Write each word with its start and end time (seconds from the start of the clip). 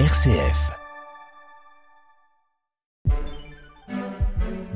RCF. 0.00 0.72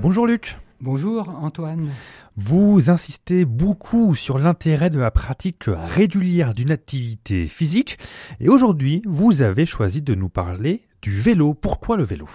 Bonjour 0.00 0.28
Luc. 0.28 0.56
Bonjour 0.80 1.30
Antoine. 1.30 1.90
Vous 2.36 2.88
insistez 2.88 3.44
beaucoup 3.44 4.14
sur 4.14 4.38
l'intérêt 4.38 4.90
de 4.90 5.00
la 5.00 5.10
pratique 5.10 5.64
régulière 5.66 6.54
d'une 6.54 6.70
activité 6.70 7.48
physique 7.48 7.98
et 8.38 8.48
aujourd'hui 8.48 9.02
vous 9.06 9.42
avez 9.42 9.66
choisi 9.66 10.02
de 10.02 10.14
nous 10.14 10.28
parler 10.28 10.82
du 11.02 11.10
vélo. 11.10 11.52
Pourquoi 11.52 11.96
le 11.96 12.04
vélo? 12.04 12.28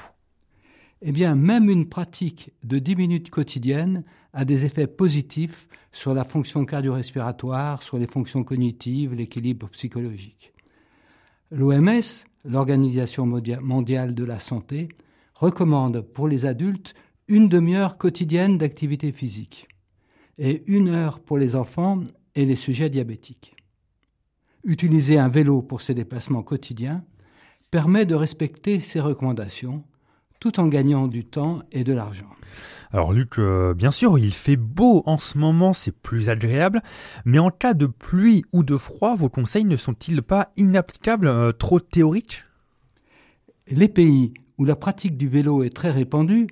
Eh 1.02 1.13
bien, 1.13 1.36
même 1.36 1.70
une 1.70 1.88
pratique 1.88 2.52
de 2.65 2.79
10 2.79 2.97
minutes 2.97 3.29
quotidiennes 3.29 4.04
a 4.34 4.43
des 4.43 4.65
effets 4.65 4.88
positifs 4.88 5.70
sur 5.93 6.13
la 6.13 6.25
fonction 6.25 6.65
cardio-respiratoire, 6.65 7.81
sur 7.81 7.97
les 7.97 8.07
fonctions 8.07 8.43
cognitives, 8.43 9.13
l'équilibre 9.13 9.70
psychologique. 9.70 10.52
L'OMS, 11.50 12.25
l'Organisation 12.43 13.25
mondiale 13.25 14.13
de 14.13 14.23
la 14.23 14.39
santé, 14.39 14.89
recommande 15.34 16.01
pour 16.01 16.27
les 16.27 16.45
adultes 16.45 16.93
une 17.27 17.49
demi-heure 17.49 17.97
quotidienne 17.97 18.57
d'activité 18.57 19.11
physique 19.11 19.67
et 20.38 20.63
une 20.67 20.89
heure 20.89 21.20
pour 21.20 21.37
les 21.37 21.55
enfants 21.55 22.01
et 22.35 22.45
les 22.45 22.55
sujets 22.55 22.89
diabétiques. 22.89 23.55
Utiliser 24.63 25.17
un 25.17 25.27
vélo 25.27 25.61
pour 25.61 25.81
ses 25.81 25.93
déplacements 25.93 26.43
quotidiens 26.43 27.03
permet 27.71 28.05
de 28.05 28.15
respecter 28.15 28.79
ces 28.79 28.99
recommandations 28.99 29.84
tout 30.39 30.59
en 30.59 30.67
gagnant 30.67 31.07
du 31.07 31.25
temps 31.25 31.62
et 31.71 31.84
de 31.84 31.93
l'argent. 31.93 32.29
Alors 32.93 33.11
Luc, 33.11 33.39
euh, 33.39 33.73
bien 33.73 33.89
sûr, 33.89 34.20
il 34.20 34.31
fait 34.31 34.55
beau 34.55 35.01
en 35.07 35.17
ce 35.17 35.39
moment, 35.39 35.73
c'est 35.73 35.91
plus 35.91 36.29
agréable, 36.29 36.84
mais 37.25 37.39
en 37.39 37.49
cas 37.49 37.73
de 37.73 37.88
pluie 37.88 38.45
ou 38.53 38.63
de 38.63 38.77
froid, 38.77 39.15
vos 39.15 39.29
conseils 39.29 39.65
ne 39.65 39.77
sont-ils 39.77 40.21
pas 40.21 40.51
inapplicables, 40.57 41.25
euh, 41.25 41.51
trop 41.51 41.79
théoriques? 41.79 42.43
Les 43.67 43.87
pays 43.87 44.35
où 44.59 44.65
la 44.65 44.75
pratique 44.75 45.18
du 45.18 45.27
vélo 45.27 45.63
est 45.63 45.76
très 45.76 45.90
répandue, 45.90 46.45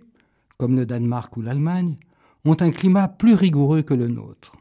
comme 0.58 0.76
le 0.76 0.88
Danemark 0.88 1.38
ou 1.38 1.44
l'Allemagne, 1.44 1.98
ont 2.44 2.58
un 2.60 2.72
climat 2.72 3.08
plus 3.08 3.36
rigoureux 3.36 3.84
que 3.84 3.94
le 3.94 4.08
nôtre. 4.08 4.54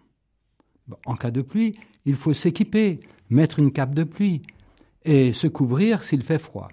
en 1.06 1.14
cas 1.14 1.30
de 1.30 1.40
pluie, 1.40 1.72
il 2.04 2.14
faut 2.14 2.34
s'équiper, 2.34 3.00
mettre 3.30 3.58
une 3.58 3.72
cape 3.72 3.94
de 3.94 4.04
pluie 4.04 4.42
et 5.06 5.32
se 5.32 5.46
couvrir 5.46 6.04
s'il 6.04 6.24
fait 6.24 6.38
froid. 6.38 6.68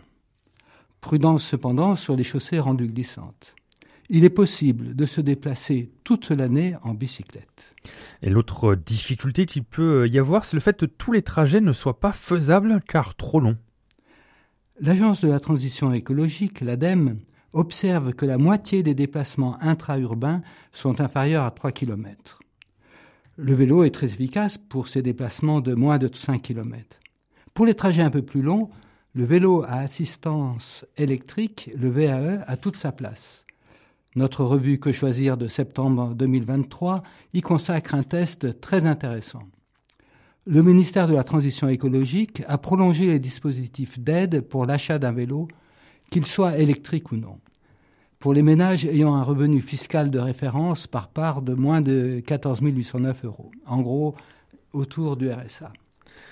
Prudence 1.00 1.46
cependant 1.46 1.96
sur 1.96 2.18
les 2.18 2.26
chaussées 2.26 2.60
rendues 2.60 2.90
glissantes. 2.90 3.56
Il 4.10 4.24
est 4.24 4.30
possible 4.30 4.96
de 4.96 5.06
se 5.06 5.20
déplacer 5.20 5.92
toute 6.06 6.30
l'année 6.30 6.76
en 6.84 6.94
bicyclette. 6.94 7.74
Et 8.22 8.30
l'autre 8.30 8.76
difficulté 8.76 9.46
qu'il 9.46 9.66
peut 9.66 10.08
y 10.08 10.18
avoir, 10.18 10.46
c'est 10.46 10.56
le 10.56 10.62
fait 10.62 10.78
que 10.78 10.86
tous 10.86 11.12
les 11.12 11.22
trajets 11.22 11.60
ne 11.60 11.74
soient 11.74 12.00
pas 12.00 12.14
faisables 12.14 12.82
car 12.88 13.16
trop 13.16 13.42
longs. 13.42 13.58
L'Agence 14.80 15.22
de 15.22 15.28
la 15.28 15.40
transition 15.40 15.92
écologique, 15.92 16.62
l'ADEME, 16.62 17.18
observe 17.52 18.14
que 18.14 18.26
la 18.26 18.38
moitié 18.38 18.84
des 18.84 18.94
déplacements 18.94 19.58
intra-urbains 19.62 20.42
sont 20.72 21.02
inférieurs 21.02 21.44
à 21.44 21.52
3 21.52 21.72
km. 21.72 22.40
Le 23.36 23.54
vélo 23.54 23.84
est 23.84 23.92
très 23.92 24.08
efficace 24.08 24.58
pour 24.58 24.88
ces 24.88 25.02
déplacements 25.02 25.62
de 25.62 25.76
moins 25.76 25.98
de 25.98 26.10
5 26.14 26.42
km. 26.42 27.00
Pour 27.54 27.66
les 27.66 27.74
trajets 27.74 28.04
un 28.04 28.10
peu 28.10 28.22
plus 28.22 28.42
longs, 28.42 28.70
le 29.14 29.26
vélo 29.26 29.64
à 29.64 29.78
assistance 29.78 30.86
électrique, 30.96 31.72
le 31.76 31.90
VAE, 31.90 32.44
a 32.46 32.58
toute 32.58 32.78
sa 32.78 32.92
place. 32.92 33.47
Notre 34.16 34.44
revue 34.44 34.80
Que 34.80 34.92
choisir 34.92 35.38
de 35.38 35.48
septembre 35.48 36.16
2023 36.16 37.04
y 37.34 37.42
consacre 37.42 37.94
un 37.94 38.04
test 38.04 38.60
très 38.62 38.86
intéressant. 38.86 39.44
Le 40.46 40.64
ministère 40.64 41.08
de 41.08 41.14
la 41.14 41.24
Transition 41.24 41.68
écologique 41.68 42.42
a 42.48 42.58
prolongé 42.58 43.08
les 43.08 43.20
dispositifs 43.20 44.00
d'aide 44.00 44.42
pour 44.42 44.66
l'achat 44.66 44.98
d'un 44.98 45.12
vélo, 45.12 45.50
qu'il 46.10 46.26
soit 46.26 46.58
électrique 46.58 47.12
ou 47.12 47.18
non, 47.18 47.40
pour 48.20 48.34
les 48.34 48.44
ménages 48.44 48.86
ayant 48.86 49.14
un 49.14 49.24
revenu 49.24 49.62
fiscal 49.62 50.10
de 50.10 50.20
référence 50.20 50.88
par 50.88 51.10
part 51.10 51.42
de 51.42 51.54
moins 51.54 51.82
de 51.82 52.22
14 52.26 52.62
809 52.62 53.26
euros, 53.26 53.52
en 53.66 53.82
gros 53.82 54.16
autour 54.72 55.18
du 55.18 55.30
RSA. 55.30 55.74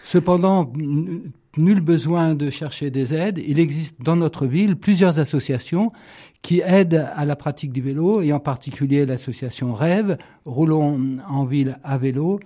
Cependant, 0.03 0.71
nul 1.57 1.81
besoin 1.81 2.35
de 2.35 2.49
chercher 2.49 2.89
des 2.91 3.13
aides. 3.13 3.41
Il 3.45 3.59
existe 3.59 4.01
dans 4.01 4.15
notre 4.15 4.45
ville 4.45 4.75
plusieurs 4.75 5.19
associations 5.19 5.91
qui 6.41 6.61
aident 6.63 7.07
à 7.15 7.25
la 7.25 7.35
pratique 7.35 7.73
du 7.73 7.81
vélo, 7.81 8.21
et 8.21 8.31
en 8.31 8.39
particulier 8.39 9.05
l'association 9.05 9.73
Rêve, 9.73 10.17
Roulons 10.45 10.99
en 11.27 11.45
ville 11.45 11.79
à 11.83 11.97
vélo, 11.97 12.39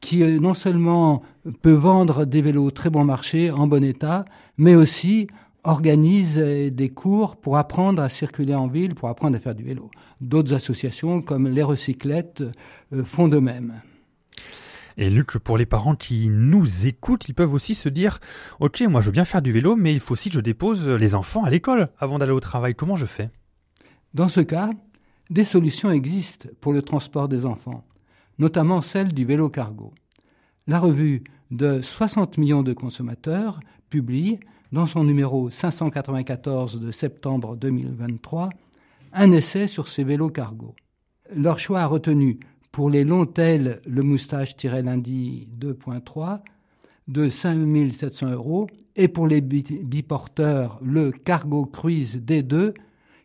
qui 0.00 0.22
euh, 0.22 0.38
non 0.38 0.54
seulement 0.54 1.22
peut 1.62 1.72
vendre 1.72 2.24
des 2.24 2.42
vélos 2.42 2.70
très 2.70 2.90
bon 2.90 3.04
marché, 3.04 3.50
en 3.50 3.66
bon 3.66 3.84
état, 3.84 4.24
mais 4.56 4.74
aussi 4.74 5.26
organise 5.64 6.38
euh, 6.38 6.70
des 6.70 6.88
cours 6.88 7.36
pour 7.36 7.56
apprendre 7.56 8.02
à 8.02 8.08
circuler 8.08 8.54
en 8.54 8.66
ville, 8.66 8.94
pour 8.94 9.08
apprendre 9.08 9.36
à 9.36 9.40
faire 9.40 9.54
du 9.54 9.64
vélo. 9.64 9.90
D'autres 10.20 10.54
associations, 10.54 11.20
comme 11.22 11.48
les 11.48 11.62
recyclettes, 11.62 12.42
euh, 12.92 13.04
font 13.04 13.28
de 13.28 13.38
même. 13.38 13.82
Et 15.00 15.08
Luc, 15.08 15.38
pour 15.38 15.56
les 15.56 15.64
parents 15.64 15.94
qui 15.96 16.28
nous 16.28 16.86
écoutent, 16.86 17.26
ils 17.26 17.32
peuvent 17.32 17.54
aussi 17.54 17.74
se 17.74 17.88
dire 17.88 18.20
Ok, 18.60 18.82
moi 18.82 19.00
je 19.00 19.06
veux 19.06 19.12
bien 19.12 19.24
faire 19.24 19.40
du 19.40 19.50
vélo, 19.50 19.74
mais 19.74 19.94
il 19.94 19.98
faut 19.98 20.12
aussi 20.12 20.28
que 20.28 20.34
je 20.34 20.40
dépose 20.40 20.86
les 20.86 21.14
enfants 21.14 21.42
à 21.42 21.48
l'école 21.48 21.88
avant 21.96 22.18
d'aller 22.18 22.32
au 22.32 22.40
travail. 22.40 22.74
Comment 22.74 22.96
je 22.96 23.06
fais? 23.06 23.30
Dans 24.12 24.28
ce 24.28 24.40
cas, 24.40 24.68
des 25.30 25.44
solutions 25.44 25.90
existent 25.90 26.50
pour 26.60 26.74
le 26.74 26.82
transport 26.82 27.28
des 27.28 27.46
enfants, 27.46 27.82
notamment 28.38 28.82
celle 28.82 29.14
du 29.14 29.24
vélo 29.24 29.48
cargo. 29.48 29.94
La 30.66 30.78
revue 30.78 31.24
de 31.50 31.80
60 31.80 32.36
millions 32.36 32.62
de 32.62 32.74
consommateurs 32.74 33.60
publie, 33.88 34.38
dans 34.70 34.84
son 34.84 35.02
numéro 35.02 35.48
594 35.48 36.78
de 36.78 36.90
septembre 36.90 37.56
2023, 37.56 38.50
un 39.14 39.32
essai 39.32 39.66
sur 39.66 39.88
ces 39.88 40.04
vélos 40.04 40.28
cargo. 40.28 40.74
Leur 41.34 41.58
choix 41.58 41.80
a 41.80 41.86
retenu 41.86 42.38
pour 42.72 42.90
les 42.90 43.04
longs 43.04 43.26
tels, 43.26 43.80
le 43.86 44.02
moustache-lundi 44.02 45.48
2.3 45.58 46.40
de 47.08 47.28
5700 47.28 48.30
euros 48.30 48.68
et 48.94 49.08
pour 49.08 49.26
les 49.26 49.40
biporteurs, 49.40 50.78
le 50.82 51.10
Cargo 51.10 51.66
Cruise 51.66 52.18
D2 52.18 52.74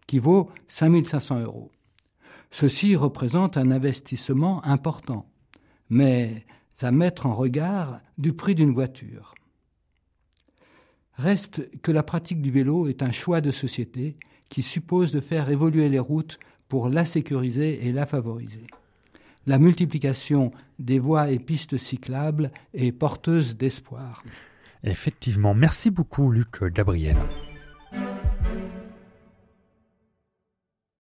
qui 0.07 0.19
vaut 0.19 0.49
5500 0.67 1.41
euros. 1.41 1.71
Ceci 2.49 2.95
représente 2.95 3.57
un 3.57 3.71
investissement 3.71 4.63
important, 4.65 5.27
mais 5.89 6.45
à 6.81 6.91
mettre 6.91 7.25
en 7.25 7.33
regard 7.33 7.99
du 8.17 8.33
prix 8.33 8.55
d'une 8.55 8.73
voiture. 8.73 9.35
Reste 11.13 11.69
que 11.81 11.91
la 11.91 12.03
pratique 12.03 12.41
du 12.41 12.51
vélo 12.51 12.87
est 12.87 13.01
un 13.01 13.11
choix 13.11 13.41
de 13.41 13.51
société 13.51 14.17
qui 14.49 14.61
suppose 14.61 15.11
de 15.11 15.21
faire 15.21 15.49
évoluer 15.49 15.89
les 15.89 15.99
routes 15.99 16.39
pour 16.67 16.89
la 16.89 17.05
sécuriser 17.05 17.85
et 17.85 17.91
la 17.91 18.05
favoriser 18.05 18.67
la 19.45 19.57
multiplication 19.57 20.51
des 20.79 20.99
voies 20.99 21.31
et 21.31 21.39
pistes 21.39 21.77
cyclables 21.77 22.51
est 22.73 22.91
porteuse 22.91 23.57
d'espoir. 23.57 24.23
Effectivement, 24.83 25.53
merci 25.53 25.89
beaucoup 25.89 26.31
Luc 26.31 26.63
Gabriel. 26.63 27.17